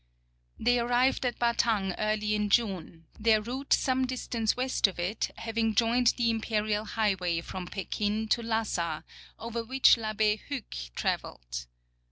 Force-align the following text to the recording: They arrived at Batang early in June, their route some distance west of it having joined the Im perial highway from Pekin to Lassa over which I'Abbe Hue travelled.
They 0.59 0.79
arrived 0.79 1.27
at 1.27 1.37
Batang 1.37 1.93
early 1.99 2.33
in 2.33 2.49
June, 2.49 3.05
their 3.19 3.39
route 3.39 3.71
some 3.71 4.07
distance 4.07 4.57
west 4.57 4.87
of 4.87 4.97
it 4.97 5.29
having 5.37 5.75
joined 5.75 6.13
the 6.17 6.31
Im 6.31 6.41
perial 6.41 6.87
highway 6.87 7.39
from 7.41 7.67
Pekin 7.67 8.27
to 8.29 8.41
Lassa 8.41 9.03
over 9.37 9.63
which 9.63 9.99
I'Abbe 9.99 10.37
Hue 10.47 10.63
travelled. 10.95 11.67